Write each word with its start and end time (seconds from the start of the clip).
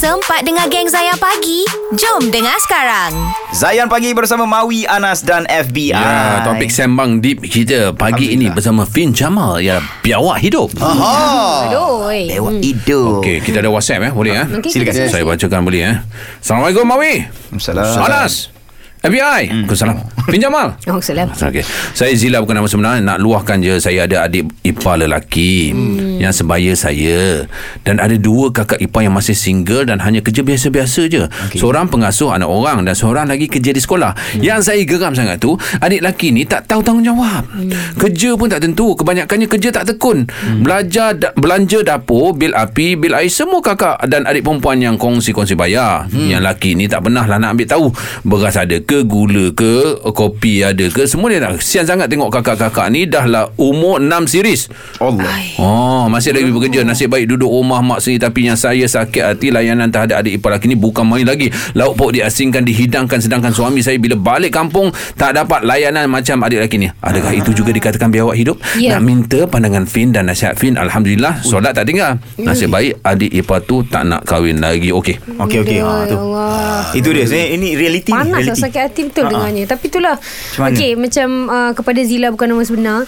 sempat 0.00 0.40
dengar 0.48 0.64
geng 0.72 0.88
Zayan 0.88 1.20
pagi? 1.20 1.68
Jom 1.92 2.32
dengar 2.32 2.56
sekarang. 2.64 3.12
Zayan 3.52 3.84
pagi 3.84 4.16
bersama 4.16 4.48
Maui, 4.48 4.88
Anas 4.88 5.20
dan 5.20 5.44
FBI. 5.44 5.92
Ya, 5.92 6.40
topik 6.40 6.72
sembang 6.72 7.20
deep 7.20 7.44
kita 7.44 7.92
pagi 7.92 8.32
ini 8.32 8.48
bersama 8.48 8.88
Fin 8.88 9.12
Jamal 9.12 9.60
ya 9.60 9.76
biawak 10.00 10.40
hidup. 10.40 10.72
Aha. 10.80 11.68
Aduh. 11.68 12.08
oi. 12.08 12.32
Lewat 12.32 12.64
hidup. 12.64 13.20
Okey, 13.20 13.44
kita 13.44 13.60
ada 13.60 13.68
WhatsApp 13.68 14.08
eh, 14.08 14.12
boleh 14.16 14.40
eh? 14.40 14.46
Okey, 14.56 14.72
Silakan. 14.72 14.94
silakan. 14.96 15.12
Saya 15.12 15.24
bacakan 15.28 15.60
boleh 15.68 15.80
eh. 15.84 15.96
Assalamualaikum 16.40 16.84
Mawi. 16.88 17.14
Assalamualaikum. 17.60 18.08
Anas. 18.08 18.59
FBI. 19.00 19.64
Waalaikumsalam. 19.64 19.96
Fin 20.28 20.40
Jamal. 20.44 20.76
Oh, 20.86 21.00
salam. 21.00 21.32
Okey. 21.32 21.64
Saya 21.96 22.12
Zila 22.14 22.44
bukan 22.44 22.60
nama 22.60 22.68
sebenar 22.68 22.94
Nak 23.00 23.18
luahkan 23.18 23.58
je 23.58 23.80
Saya 23.80 24.04
ada 24.06 24.28
adik 24.28 24.46
ipar 24.62 25.00
lelaki 25.00 25.72
hmm. 25.72 26.20
Yang 26.20 26.44
sebaya 26.44 26.72
saya 26.76 27.48
Dan 27.82 27.98
ada 27.98 28.14
dua 28.14 28.52
kakak 28.52 28.78
ipar 28.78 29.02
Yang 29.02 29.14
masih 29.16 29.36
single 29.36 29.84
Dan 29.88 29.98
hanya 30.04 30.20
kerja 30.20 30.44
biasa-biasa 30.44 31.08
je 31.08 31.24
okay. 31.26 31.58
Seorang 31.58 31.88
pengasuh 31.88 32.36
anak 32.36 32.46
orang 32.46 32.84
Dan 32.84 32.94
seorang 32.94 33.26
lagi 33.26 33.48
kerja 33.48 33.72
di 33.72 33.80
sekolah 33.80 34.12
hmm. 34.12 34.42
Yang 34.44 34.60
saya 34.70 34.82
geram 34.84 35.16
sangat 35.16 35.40
tu 35.40 35.56
Adik 35.80 36.04
lelaki 36.04 36.30
ni 36.30 36.44
tak 36.44 36.68
tahu 36.68 36.84
tanggungjawab 36.84 37.48
hmm. 37.48 37.96
Kerja 37.98 38.30
pun 38.36 38.46
tak 38.52 38.62
tentu 38.62 38.94
Kebanyakannya 38.94 39.46
kerja 39.48 39.68
tak 39.72 39.84
tekun 39.88 40.28
hmm. 40.28 40.60
Belajar 40.62 41.16
da- 41.16 41.34
Belanja 41.34 41.80
dapur 41.82 42.36
Bil 42.36 42.52
api 42.52 42.94
Bil 42.94 43.16
air 43.16 43.32
Semua 43.32 43.64
kakak 43.64 44.04
Dan 44.06 44.28
adik 44.28 44.44
perempuan 44.44 44.78
Yang 44.78 45.00
kongsi-kongsi 45.00 45.56
bayar 45.56 46.06
hmm. 46.06 46.28
Yang 46.28 46.40
lelaki 46.44 46.70
ni 46.76 46.84
tak 46.86 47.08
pernah 47.08 47.24
lah 47.24 47.40
nak 47.40 47.56
ambil 47.56 47.66
tahu 47.66 47.86
Beras 48.22 48.54
ada 48.60 48.76
ke 48.90 49.06
Gula 49.06 49.54
ke 49.54 50.02
Kopi 50.10 50.66
ada 50.66 50.82
ke 50.90 51.06
Semua 51.06 51.30
dia 51.30 51.38
tak 51.38 51.62
Sian 51.62 51.86
sangat 51.86 52.10
tengok 52.10 52.34
kakak-kakak 52.34 52.90
ni 52.90 53.06
Dah 53.06 53.22
lah 53.30 53.46
umur 53.54 54.02
6 54.02 54.26
series 54.26 54.66
Allah. 54.98 55.32
Oh, 55.56 56.04
masih 56.12 56.36
lagi 56.36 56.52
bekerja. 56.52 56.84
Nasib 56.84 57.08
baik 57.12 57.32
duduk 57.32 57.48
rumah 57.48 57.80
mak 57.80 58.04
sendiri 58.04 58.28
tapi 58.28 58.40
yang 58.48 58.58
saya 58.58 58.84
sakit 58.84 59.22
hati 59.22 59.48
layanan 59.48 59.88
terhadap 59.88 60.20
adik 60.20 60.36
ipar 60.36 60.52
lelaki 60.52 60.66
ni 60.68 60.76
bukan 60.76 61.04
main 61.08 61.24
lagi. 61.24 61.48
Lauk 61.72 61.96
pauk 61.96 62.12
diasingkan, 62.12 62.64
dihidangkan 62.64 63.16
sedangkan 63.20 63.52
suami 63.52 63.80
saya 63.80 63.96
bila 63.96 64.16
balik 64.16 64.52
kampung 64.52 64.92
tak 65.16 65.36
dapat 65.36 65.64
layanan 65.64 66.08
macam 66.08 66.42
adik 66.44 66.60
lelaki 66.60 66.76
ni. 66.84 66.88
Adakah 67.00 67.32
itu 67.32 67.50
juga 67.56 67.72
dikatakan 67.72 68.12
biawak 68.12 68.36
hidup? 68.36 68.56
Ya. 68.76 68.96
Nak 68.96 69.02
minta 69.04 69.40
pandangan 69.48 69.88
Fin 69.88 70.12
dan 70.12 70.28
nasihat 70.28 70.56
Fin. 70.56 70.76
Alhamdulillah, 70.76 71.40
solat 71.40 71.72
tak 71.72 71.88
tinggal. 71.88 72.20
Nasib 72.36 72.72
baik 72.72 73.00
adik 73.00 73.30
ipar 73.32 73.64
tu 73.64 73.84
tak 73.88 74.04
nak 74.04 74.24
kahwin 74.28 74.60
lagi. 74.60 74.92
Okey. 74.92 75.16
Okey 75.40 75.58
okey. 75.64 75.78
Ha 75.80 76.04
tu. 76.08 76.16
Ya 76.16 76.20
Allah. 76.20 76.84
Itu 76.92 77.08
dia. 77.16 77.24
Ini 77.24 77.68
reality 77.76 78.12
ni, 78.12 78.20
Panas 78.20 78.44
lah 78.44 78.56
reality. 78.56 78.79
Sakit 78.80 78.88
hati 78.88 79.00
betul 79.06 79.24
Ha-ha. 79.24 79.32
dengannya 79.36 79.64
Tapi 79.66 79.84
itulah 79.86 80.16
Macam? 80.56 80.72
Okey 80.72 80.90
macam 80.94 81.28
uh, 81.46 81.70
Kepada 81.72 82.00
Zila 82.00 82.28
bukan 82.30 82.46
nama 82.48 82.62
sebenar 82.62 82.98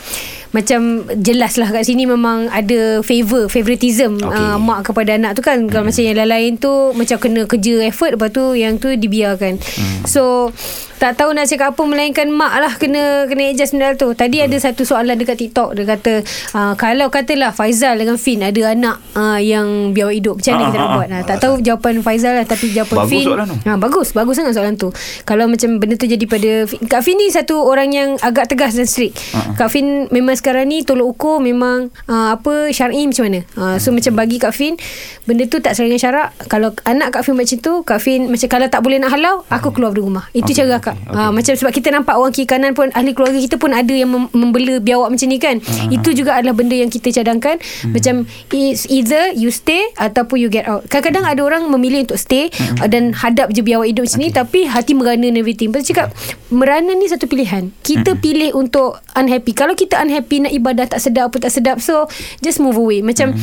Macam 0.52 1.04
Jelas 1.18 1.56
lah 1.56 1.68
kat 1.68 1.84
sini 1.84 2.04
Memang 2.04 2.48
ada 2.48 3.00
Favor 3.00 3.48
Favoritism 3.48 4.20
okay. 4.20 4.36
uh, 4.36 4.56
Mak 4.56 4.92
kepada 4.92 5.16
anak 5.16 5.36
tu 5.36 5.42
kan 5.42 5.64
Kalau 5.68 5.84
macam 5.88 6.00
yang 6.00 6.16
lain-lain 6.16 6.56
tu 6.56 6.92
Macam 6.92 7.16
kena 7.18 7.44
kerja 7.44 7.82
effort 7.84 8.14
Lepas 8.14 8.30
tu 8.32 8.52
yang 8.54 8.76
tu 8.76 8.92
dibiarkan 8.92 9.54
Hmm. 9.72 10.04
So 10.04 10.52
Tak 11.00 11.16
tahu 11.16 11.32
nak 11.32 11.48
cakap 11.48 11.72
apa 11.72 11.82
Melainkan 11.82 12.28
mak 12.28 12.52
lah 12.60 12.72
Kena 12.76 13.24
kena 13.24 13.50
adjust 13.50 13.72
benda 13.72 13.96
tu 13.96 14.12
Tadi 14.12 14.44
ada 14.44 14.52
satu 14.60 14.84
soalan 14.84 15.16
Dekat 15.16 15.40
TikTok 15.40 15.72
Dia 15.72 15.84
kata 15.88 16.20
uh, 16.52 16.72
Kalau 16.76 17.08
katalah 17.08 17.50
Faizal 17.56 17.96
dengan 17.96 18.20
Fin 18.20 18.44
Ada 18.44 18.76
anak 18.76 18.96
uh, 19.16 19.40
Yang 19.40 19.96
biawak 19.96 20.14
hidup 20.14 20.34
Macam 20.38 20.52
mana 20.52 20.62
Ah, 20.62 20.68
kita 20.68 20.78
nak 20.78 20.86
ah, 20.86 20.94
buat 20.94 21.08
uh, 21.08 21.22
Tak 21.24 21.36
tahu 21.40 21.54
jawapan 21.64 21.94
Faizal 22.04 22.32
lah 22.36 22.44
Tapi 22.44 22.66
jawapan 22.70 22.96
Bagus 23.00 23.10
Fin 23.10 23.24
soalan 23.24 23.46
tu. 23.48 23.56
Ha, 23.62 23.70
bagus, 23.80 24.08
bagus 24.12 24.34
sangat 24.36 24.52
soalan 24.52 24.74
tu. 24.76 24.88
Kalau 25.24 25.44
macam 25.48 25.80
benda 25.80 25.94
tu 25.96 26.04
jadi 26.04 26.24
pada 26.26 26.66
Kak 26.68 27.00
Fin 27.00 27.16
ni 27.16 27.30
satu 27.32 27.62
orang 27.64 27.88
yang 27.94 28.08
agak 28.20 28.50
tegas 28.50 28.76
dan 28.76 28.84
strict. 28.84 29.16
Uh-huh. 29.32 29.54
Kak 29.56 29.68
Fin 29.72 30.10
memang 30.10 30.34
sekarang 30.42 30.66
ni 30.66 30.82
tolok 30.82 31.14
ukur 31.14 31.36
memang 31.38 31.94
uh, 32.10 32.34
apa 32.34 32.74
syar'i 32.74 33.06
macam 33.06 33.30
mana. 33.30 33.40
Uh, 33.54 33.76
so 33.78 33.94
macam 33.94 34.18
bagi 34.18 34.42
Kak 34.42 34.50
Fin 34.50 34.74
benda 35.22 35.46
tu 35.46 35.62
tak 35.62 35.78
sesuai 35.78 36.02
syarak. 36.02 36.34
Kalau 36.50 36.74
anak 36.82 37.14
Kak 37.14 37.22
Fin 37.22 37.38
macam 37.38 37.56
tu, 37.62 37.86
Kak 37.86 38.02
Fin 38.02 38.26
macam 38.26 38.48
kalau 38.50 38.66
tak 38.66 38.82
boleh 38.82 38.98
nak 38.98 39.14
halau, 39.14 39.46
aku 39.46 39.70
keluar 39.70 39.94
dari 39.94 40.02
rumah. 40.02 40.26
Itu 40.34 40.50
Okay, 40.50 40.66
cara 40.66 40.82
okay, 40.82 40.90
Kak. 40.90 40.96
okay. 40.98 41.16
Ha, 41.16 41.30
macam 41.30 41.52
sebab 41.54 41.72
kita 41.72 41.88
nampak 41.94 42.14
orang 42.18 42.32
kiri 42.34 42.48
kanan 42.50 42.72
pun 42.74 42.90
ahli 42.90 43.14
keluarga 43.14 43.38
kita 43.38 43.56
pun 43.60 43.70
ada 43.70 43.94
yang 43.94 44.10
mem- 44.10 44.32
membela 44.32 44.80
biawak 44.82 45.12
macam 45.12 45.26
ni 45.28 45.38
kan. 45.38 45.60
Uh-huh. 45.60 45.94
Itu 45.94 46.16
juga 46.16 46.34
adalah 46.40 46.56
benda 46.56 46.74
yang 46.74 46.88
kita 46.88 47.12
cadangkan. 47.12 47.60
Hmm. 47.60 47.92
Macam 47.94 48.14
it's 48.50 48.88
either 48.88 49.30
you 49.36 49.52
stay 49.52 49.80
ataupun 50.00 50.40
you 50.40 50.48
get 50.48 50.64
out. 50.66 50.82
Kadang-kadang 50.88 51.28
ada 51.28 51.40
orang 51.44 51.62
memilih 51.68 52.08
untuk 52.08 52.16
stay 52.16 52.48
uh, 52.80 52.88
dan 52.88 53.12
hadap 53.12 53.52
je 53.52 53.60
biawak 53.60 53.86
hidup 53.92 54.08
macam 54.08 54.20
ni 54.24 54.28
tapi 54.32 54.60
hati 54.64 54.92
merana 54.96 55.28
and 55.28 55.36
everything. 55.36 55.68
Tu 55.70 55.92
cakap 55.92 56.10
merana 56.48 56.96
ni 56.96 57.06
satu 57.06 57.28
pilihan. 57.28 57.68
Kita 57.84 58.16
pilih 58.16 58.56
untuk 58.56 58.96
unhappy. 59.12 59.52
Kalau 59.52 59.76
kita 59.76 60.00
unhappy 60.00 60.31
nak 60.40 60.52
ibadah 60.54 60.86
tak 60.88 61.00
sedap 61.02 61.28
apa 61.32 61.36
tak 61.42 61.52
sedap 61.52 61.76
so 61.82 62.08
just 62.40 62.62
move 62.62 62.78
away. 62.78 63.04
Macam 63.04 63.34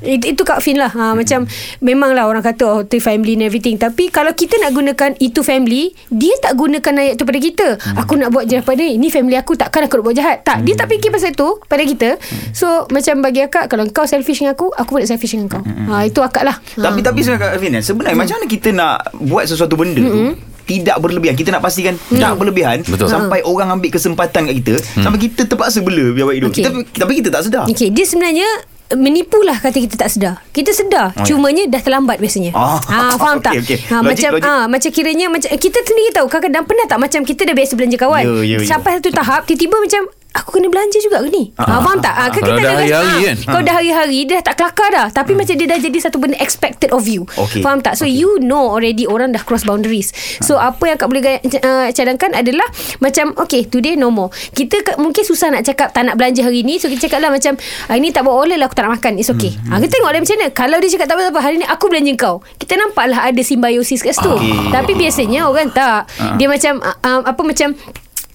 itu, 0.00 0.32
itu 0.32 0.42
Kak 0.46 0.62
Fin 0.62 0.78
lah. 0.78 0.88
Ha, 0.94 1.12
macam 1.12 1.44
memanglah 1.82 2.30
orang 2.30 2.40
kata 2.40 2.64
oh 2.64 2.80
tu 2.86 3.02
family 3.02 3.34
and 3.34 3.44
everything 3.44 3.76
tapi 3.76 4.08
kalau 4.08 4.32
kita 4.32 4.56
nak 4.62 4.72
gunakan 4.72 5.12
itu 5.18 5.42
family 5.42 5.92
dia 6.08 6.32
tak 6.40 6.54
gunakan 6.54 6.94
ayat 6.96 7.14
tu 7.18 7.26
pada 7.26 7.40
kita. 7.42 7.68
Aku 7.98 8.14
nak 8.14 8.30
buat 8.30 8.46
jahat 8.46 8.64
pada 8.64 8.80
ni. 8.80 8.96
Ni 8.96 9.10
family 9.10 9.36
aku 9.36 9.58
takkan 9.58 9.84
aku 9.84 10.00
nak 10.00 10.04
buat 10.08 10.16
jahat. 10.16 10.46
Tak, 10.46 10.62
dia 10.64 10.78
tak 10.78 10.88
fikir 10.88 11.10
pasal 11.10 11.34
tu 11.34 11.58
pada 11.66 11.82
kita. 11.82 12.16
So 12.54 12.86
macam 12.94 13.20
bagi 13.20 13.44
akak 13.44 13.68
kalau 13.68 13.84
kau 13.90 14.06
selfish 14.06 14.40
dengan 14.40 14.54
aku, 14.54 14.70
aku 14.72 14.96
pun 14.96 15.00
nak 15.02 15.10
selfish 15.10 15.34
dengan 15.34 15.50
kau. 15.50 15.62
Ha, 15.64 16.06
itu 16.06 16.22
akak 16.22 16.46
lah. 16.46 16.56
Ha. 16.56 16.82
Tapi 16.88 17.00
tapi 17.02 17.20
sebenarnya 17.26 17.44
Kak 17.50 17.60
Fin 17.60 17.72
kan, 17.74 17.82
sebenarnya 17.82 18.16
macam 18.16 18.34
mana 18.38 18.46
kita 18.46 18.68
nak 18.70 18.96
buat 19.18 19.44
sesuatu 19.48 19.74
benda 19.74 20.00
tu 20.00 20.47
tidak 20.68 21.00
berlebihan 21.00 21.32
kita 21.32 21.48
nak 21.48 21.60
pastikan 21.60 21.96
tak 21.96 22.36
berlebihan 22.36 22.84
Betul. 22.84 23.08
sampai 23.08 23.40
orang 23.42 23.72
ambil 23.72 23.88
kesempatan 23.88 24.44
kat 24.44 24.54
kita 24.58 24.74
sampai 24.94 25.16
kita 25.18 25.48
terpaksa 25.48 25.80
bela 25.80 26.12
biawak 26.12 26.36
hidup 26.36 26.50
Okey. 26.50 26.60
kita 26.60 26.68
tapi 26.94 27.12
kita 27.16 27.28
tak 27.30 27.42
sedar 27.42 27.64
Okey, 27.64 27.88
dia 27.88 28.04
sebenarnya 28.04 28.44
menipulah 28.90 29.52
kata 29.54 29.76
kita 29.76 30.00
tak 30.00 30.08
sedar. 30.08 30.40
Kita 30.48 30.72
sedar, 30.72 31.12
Oh, 31.12 31.20
oh, 31.20 31.24
cumanya 31.28 31.68
dah 31.68 31.76
terlambat 31.76 32.16
biasanya. 32.16 32.56
Ah. 32.56 32.80
ha, 32.80 33.12
faham 33.12 33.36
tak? 33.44 33.52
Okey, 33.52 33.76
okey. 33.76 33.78
Ha, 33.84 34.00
Logik, 34.00 34.08
macam 34.08 34.30
logik. 34.32 34.48
ah 34.48 34.64
macam 34.64 34.90
kiranya 34.90 35.26
macam 35.28 35.48
kita 35.52 35.78
sendiri 35.84 36.08
tahu 36.10 36.26
kadang-kadang 36.26 36.64
pernah 36.64 36.86
tak 36.88 36.96
macam 36.96 37.20
kita 37.20 37.44
dah 37.44 37.52
biasa 37.52 37.72
belanja 37.76 37.96
kawan. 38.00 38.24
Ya, 38.24 38.32
ya, 38.40 38.56
ya. 38.56 38.64
Sampai 38.64 38.96
satu 38.96 39.12
tahap 39.12 39.44
tiba-tiba 39.44 39.76
macam 39.76 40.02
aku 40.38 40.58
kena 40.58 40.68
belanja 40.70 40.98
juga 41.02 41.20
ke 41.22 41.28
ni? 41.28 41.50
Ha, 41.58 41.62
faham 41.66 41.98
tak? 41.98 42.14
Ha, 42.14 42.22
Kalau 42.30 42.54
kita 42.54 42.60
dah 42.62 42.72
hari-hari 42.78 43.08
ah, 43.10 43.18
kan? 43.20 43.36
Kau 43.44 43.60
dah 43.60 43.74
hari-hari 43.74 44.18
dia 44.24 44.34
dah 44.38 44.44
tak 44.52 44.54
kelakar 44.62 44.88
dah. 44.94 45.06
Tapi 45.10 45.32
macam 45.34 45.54
dia 45.58 45.66
dah 45.66 45.78
jadi 45.78 45.98
satu 45.98 46.16
benda 46.22 46.36
expected 46.38 46.90
of 46.94 47.04
you. 47.10 47.26
Okey. 47.34 47.60
Faham 47.60 47.82
tak? 47.82 47.98
So 47.98 48.06
you 48.06 48.38
know 48.38 48.70
already 48.70 49.04
orang 49.04 49.34
dah 49.34 49.42
cross 49.42 49.66
boundaries. 49.66 50.14
So 50.40 50.56
apa 50.56 50.80
yang 50.86 50.96
kak 50.96 51.08
boleh 51.10 51.22
gaya, 51.22 51.38
uh, 51.42 51.88
cadangkan 51.90 52.32
adalah 52.38 52.66
macam 53.02 53.34
okay 53.40 53.66
today 53.66 53.98
no 53.98 54.14
more. 54.14 54.30
Kita 54.54 54.80
ke, 54.80 54.92
mungkin 54.96 55.26
susah 55.26 55.50
nak 55.50 55.66
cakap 55.66 55.90
tak 55.90 56.06
nak 56.06 56.14
belanja 56.14 56.46
hari 56.46 56.62
ni. 56.62 56.78
So 56.78 56.86
kita 56.86 57.10
cakap 57.10 57.26
lah 57.26 57.30
macam 57.34 57.58
hari 57.90 58.00
ni 58.00 58.14
tak 58.14 58.22
bawa 58.22 58.46
oleh 58.46 58.56
lah 58.56 58.70
aku 58.70 58.76
tak 58.78 58.86
nak 58.86 59.02
makan. 59.02 59.18
It's 59.18 59.30
okay. 59.32 59.52
Hmm, 59.54 59.76
Ha, 59.76 59.82
kita 59.84 60.00
tengok 60.00 60.10
dia 60.14 60.20
macam 60.24 60.36
mana. 60.38 60.48
Kalau 60.54 60.76
dia 60.80 60.88
cakap 60.94 61.06
tak 61.10 61.16
apa-apa 61.18 61.40
hari 61.42 61.56
ni 61.60 61.66
aku 61.66 61.84
belanja 61.90 62.12
kau. 62.16 62.36
Kita 62.56 62.72
nampak 62.78 63.04
lah 63.10 63.28
ada 63.28 63.40
simbiosis 63.42 64.00
kat 64.00 64.14
situ. 64.16 64.32
Okey. 64.32 64.72
Tapi 64.72 64.92
biasanya 64.94 65.40
orang 65.48 65.68
tak. 65.74 66.08
Dia 66.40 66.46
macam 66.48 66.80
uh, 66.80 67.20
apa 67.24 67.42
macam 67.44 67.68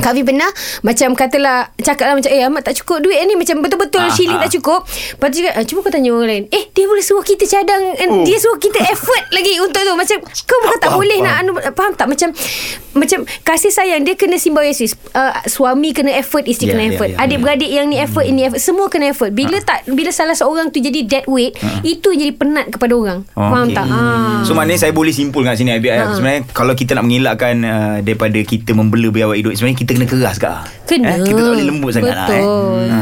Kak 0.04 0.12
Fi 0.12 0.22
pernah 0.22 0.52
Macam 0.82 1.10
katalah 1.14 1.72
Cakap 1.78 2.06
lah 2.06 2.16
macam 2.16 2.28
Eh 2.28 2.42
Ahmad 2.42 2.62
tak 2.62 2.76
cukup 2.76 3.00
duit 3.00 3.16
ni 3.22 3.34
Macam 3.34 3.56
betul-betul 3.60 4.04
Ah, 4.04 4.12
Shilling 4.12 4.36
ah. 4.36 4.44
tak 4.44 4.52
cukup 4.54 4.84
Lepas 4.84 5.28
tu 5.30 5.40
cakap 5.40 5.54
ah, 5.54 5.64
Cuba 5.64 5.80
kau 5.80 5.90
tanya 5.90 6.10
orang 6.12 6.28
lain 6.28 6.44
Eh 6.50 6.68
dia 6.70 6.84
boleh 6.84 7.00
suruh 7.00 7.22
kita 7.22 7.46
cadang 7.46 7.96
Oh. 7.96 8.20
oh. 8.20 8.24
Dia 8.24 8.36
suruh 8.36 8.58
kita 8.58 8.84
effort 8.86 9.24
lagi 9.30 9.56
Untuk 9.58 9.80
tu 9.80 9.94
Macam 9.94 10.18
Kau 10.44 10.58
bukan 10.60 10.78
tak 10.78 10.90
Faham, 10.90 11.00
boleh 11.00 11.18
faham. 11.18 11.26
nak 11.26 11.36
anu, 11.40 11.52
Faham 11.72 11.92
tak 11.94 12.08
Macam 12.08 12.30
Macam 12.94 13.20
Kasih 13.42 13.72
sayang 13.72 14.02
Dia 14.02 14.14
kena 14.14 14.36
simbiosis 14.36 14.92
uh, 15.12 15.32
Suami 15.46 15.90
kena 15.90 16.12
effort 16.14 16.44
Isteri 16.44 16.66
Ya, 16.66 16.74
kena 16.74 16.84
ya, 16.84 16.90
effort 16.92 17.10
ya. 17.10 17.18
Adik-beradik 17.20 17.70
yang 17.70 17.88
ni 17.88 17.96
effort 17.96 18.26
Ini 18.26 18.50
effort 18.50 18.60
Semua 18.60 18.86
kena 18.88 19.06
effort 19.08 19.32
Bila 19.32 19.56
Ah. 19.56 19.64
tak 19.64 19.88
Bila 19.88 20.10
salah 20.10 20.34
seorang 20.34 20.68
tu 20.68 20.78
Jadi 20.78 21.06
dead 21.06 21.24
weight 21.26 21.56
Itu 21.82 22.12
jadi 22.12 22.34
penat 22.34 22.68
kepada 22.70 22.92
orang 22.92 23.24
Faham 23.32 23.66
Okey. 23.66 23.76
tak 23.76 23.86
ha. 23.86 24.02
So 24.44 24.52
maknanya 24.52 24.82
saya 24.82 24.92
boleh 24.92 25.12
simpul 25.12 25.42
kat 25.42 25.56
sini. 25.56 25.74
Ha. 25.74 26.12
Sebenarnya 26.12 26.42
kalau 26.50 26.74
kita 26.74 26.94
nak 26.94 27.06
mengelakkan 27.06 27.56
uh, 27.62 27.98
daripada 28.00 28.36
kita 28.40 28.74
membela 28.74 29.08
biawak 29.08 29.36
hidup 29.36 29.54
sebenarnya 29.54 29.78
kita 29.78 29.93
kena 29.94 30.06
keras 30.06 30.36
ke? 30.36 30.50
Kena. 30.86 31.10
Eh? 31.12 31.24
Kita 31.24 31.40
tak 31.40 31.52
boleh 31.52 31.66
lembut 31.66 31.92
sangat 31.92 32.12
lah. 32.12 32.28
Eh? 32.28 32.40
Betul. 32.40 32.84
Ha. 32.86 33.00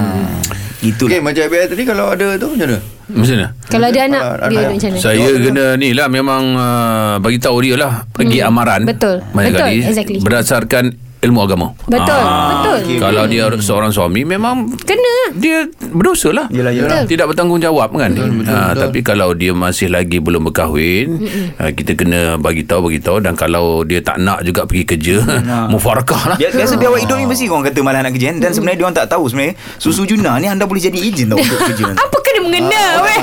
Itulah. 0.82 1.10
Okey 1.10 1.22
macam 1.22 1.42
FBI 1.44 1.66
tadi 1.68 1.84
kalau 1.84 2.06
ada 2.10 2.28
tu 2.36 2.48
macam 2.50 2.68
mana? 2.68 2.80
Macam 3.08 3.36
mana? 3.36 3.48
Kalau 3.64 3.86
ada 3.86 4.00
anak 4.02 4.22
Kalau 4.22 4.50
Dia 4.50 4.58
anak- 4.58 4.72
macam 4.74 4.90
mana 4.90 4.98
Saya 5.00 5.28
kena 5.38 5.66
ni 5.76 5.90
lah 5.92 6.08
memang 6.08 6.44
uh, 6.54 7.14
bagi 7.18 7.38
tahu 7.38 7.58
dia 7.62 7.76
lah 7.76 7.94
pergi 8.08 8.38
Hmm. 8.40 8.50
amaran. 8.50 8.82
Betul. 8.84 9.16
Banyak 9.28 9.52
Betul, 9.52 9.62
kali 9.62 9.78
exactly. 9.84 10.20
berdasarkan 10.20 10.84
ilmu 11.22 11.40
agama. 11.40 11.68
Betul 11.86 12.18
Ah. 12.18 12.50
Betul 12.52 12.76
okey. 12.82 12.98
Kalau 12.98 13.24
dia 13.26 13.46
seorang 13.56 13.90
suami 13.90 14.22
memang 14.24 14.74
Kena 14.82 15.38
dia 15.38 15.64
berdosa 15.88 16.30
lah 16.30 16.50
Yelah, 16.50 16.74
yelah. 16.74 17.06
Tidak 17.06 17.24
bertanggungjawab 17.24 17.90
kan 17.92 18.10
betul, 18.12 18.30
betul, 18.36 18.52
betul. 18.52 18.82
Tapi 18.82 19.00
kalau 19.02 19.30
dia 19.32 19.54
masih 19.54 19.88
lagi 19.88 20.18
belum 20.18 20.50
berkahwin 20.50 21.22
ha, 21.56 21.70
Kita 21.70 21.94
kena 21.94 22.20
bagi 22.36 22.66
tahu 22.66 22.90
bagi 22.90 23.00
tahu 23.00 23.22
Dan 23.22 23.34
kalau 23.34 23.86
dia 23.86 24.02
tak 24.02 24.18
nak 24.18 24.42
juga 24.42 24.66
pergi 24.66 24.84
kerja 24.88 25.16
Mufarakah 25.74 26.24
lah 26.28 26.38
Biasa, 26.38 26.56
biasa 26.58 26.74
biawak 26.76 27.00
hidup 27.02 27.16
ni 27.16 27.26
mesti 27.26 27.46
orang 27.48 27.66
kata 27.66 27.80
malah 27.80 28.02
nak 28.02 28.12
kerja? 28.12 28.34
Dan 28.34 28.52
sebenarnya 28.52 28.78
dia 28.78 28.86
orang 28.86 28.98
tak 28.98 29.08
tahu 29.08 29.24
sebenarnya 29.26 29.54
susu 29.78 30.04
Juna 30.04 30.36
ni 30.36 30.48
anda 30.48 30.66
boleh 30.66 30.82
jadi 30.82 30.98
ejen 30.98 31.30
tau 31.30 31.38
untuk 31.38 31.60
kerja. 31.70 31.94
Apa 31.94 32.18
kena 32.42 32.50
mengena 32.50 32.84
weh. 33.02 33.20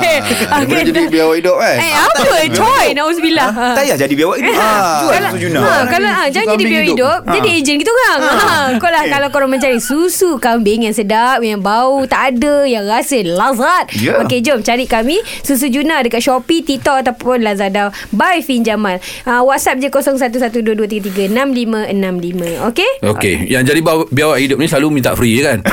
Ah, 0.49 0.61
kan? 0.61 0.85
jadi 0.85 1.01
biawak 1.07 1.35
hidup 1.37 1.55
kan 1.57 1.75
Eh 1.75 1.91
apa 1.91 2.19
Coy 2.49 2.85
Nauzubillah 2.93 3.49
Ha. 3.49 3.73
Tak 3.73 3.81
payah 3.81 3.97
jadi 3.97 4.13
biawak 4.13 4.37
hidup. 4.39 4.53
Ah. 4.55 5.01
Jual 5.01 5.21
susu 5.25 5.37
Juna. 5.41 5.59
ha, 5.59 5.73
kalau 5.89 6.07
ha, 6.07 6.23
jangan 6.29 6.47
jadi 6.53 6.63
biawak 6.65 6.87
hidup. 6.93 7.19
jadi 7.25 7.47
ejen 7.49 7.75
kita 7.75 7.89
orang. 7.89 8.19
Ha. 8.21 8.77
Kau 8.77 8.87
lah 8.87 9.03
kalau 9.05 9.27
korang 9.29 9.49
mencari 9.49 9.79
susu 9.79 10.37
kambing 10.37 10.85
yang 10.85 10.93
sedap, 10.93 11.41
yang 11.41 11.59
bau 11.59 12.05
tak 12.05 12.35
ada, 12.35 12.63
yang 12.63 12.85
rasa 12.85 13.19
lazat. 13.19 13.89
Ya. 13.97 14.21
Okey, 14.21 14.39
jom 14.39 14.61
cari 14.61 14.85
kami 14.85 15.17
susu 15.41 15.67
Juna 15.67 15.99
dekat 15.99 16.21
Shopee, 16.21 16.61
TikTok 16.61 17.01
ataupun 17.01 17.41
Lazada 17.41 17.89
by 18.11 18.39
Fin 18.39 18.61
Jamal. 18.61 18.99
Ha, 19.25 19.41
WhatsApp 19.41 19.79
je 19.79 19.89
0112336565. 19.89 22.69
Okey? 22.69 22.89
Okey, 23.03 23.35
yang 23.49 23.63
jadi 23.65 23.81
bawa- 23.81 24.07
biawak 24.09 24.37
hidup 24.39 24.57
ni 24.57 24.67
selalu 24.67 24.87
minta 24.93 25.15
free 25.15 25.35
je 25.35 25.43
kan? 25.43 25.59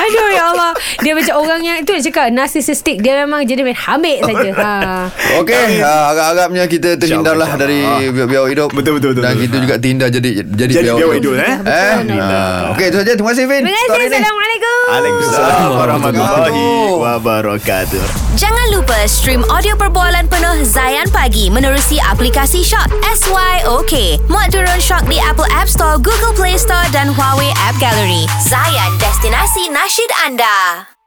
Aduh 0.00 0.28
ya 0.30 0.42
Allah 0.52 0.72
Dia 1.00 1.09
macam 1.12 1.34
orang 1.38 1.60
yang 1.60 1.76
Itu 1.78 1.90
dia 1.92 2.04
cakap 2.04 2.30
Narcissistic 2.30 2.98
Dia 2.98 3.20
memang 3.20 3.42
jadi 3.42 3.60
main 3.60 3.74
hamid 3.74 4.18
saja 4.20 4.50
ha. 4.52 4.72
Okey, 5.36 5.78
uh, 5.78 6.04
agak-agaknya 6.10 6.64
kita 6.66 6.88
terhindarlah 6.96 7.46
InsyaAllah, 7.48 7.50
dari 7.58 7.78
insyaAllah. 7.80 8.26
biawak 8.26 8.48
hidup. 8.50 8.68
Betul, 8.70 8.92
betul, 8.96 9.10
betul, 9.12 9.22
Dan 9.22 9.32
betul. 9.32 9.44
kita 9.44 9.56
juga 9.58 9.74
terhindar 9.76 10.08
jadi 10.08 10.30
jadi, 10.42 10.72
Jadi 10.72 10.86
biawak 10.92 11.16
hidup, 11.16 11.32
eh? 11.34 11.54
Betul, 11.56 11.70
Eh, 11.70 12.20
ah, 12.20 12.72
okey 12.72 12.86
itu 12.86 12.96
saja. 12.98 13.12
Terima 13.14 13.30
kasih 13.30 13.44
Fin. 13.46 13.62
Terima 13.62 13.80
kasih. 13.88 14.06
Assalamualaikum 14.10 14.78
Waalaikumsalam 14.90 15.68
warahmatullahi 15.72 16.62
wabarakatuh. 16.92 16.98
wabarakatuh. 17.00 18.04
Jangan 18.32 18.66
lupa 18.70 18.98
stream 19.06 19.42
audio 19.48 19.74
perbualan 19.74 20.26
penuh 20.26 20.62
Zayan 20.62 21.08
Pagi 21.10 21.48
menerusi 21.48 21.98
aplikasi 22.00 22.60
Shock 22.60 22.88
SYOK. 23.02 23.92
Muat 24.26 24.50
turun 24.50 24.78
Shock 24.78 25.06
di 25.06 25.18
Apple 25.20 25.48
App 25.50 25.66
Store, 25.66 25.96
Google 25.96 26.32
Play 26.32 26.56
Store 26.56 26.84
dan 26.90 27.10
Huawei 27.10 27.50
App 27.60 27.76
Gallery. 27.78 28.24
Zayan, 28.42 28.90
destinasi 28.98 29.68
nasyid 29.68 30.10
anda. 30.22 30.99